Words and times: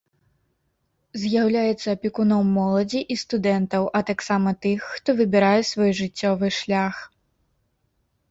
З'яўляецца 1.23 1.87
апекуном 1.97 2.47
моладзі 2.55 2.99
і 3.15 3.17
студэнтаў, 3.23 3.83
а 3.99 4.01
таксама 4.09 4.49
тых, 4.67 4.79
хто 4.93 5.09
выбірае 5.19 5.61
свой 5.73 5.91
жыццёвы 5.99 6.47
шлях. 6.61 6.95